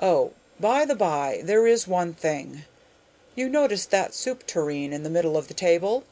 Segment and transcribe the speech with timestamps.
[0.00, 2.64] Oh, by the bye, there is one thing!
[3.34, 6.04] You notice that soup tureen in the middle of the table?